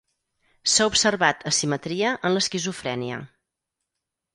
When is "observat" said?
0.93-1.45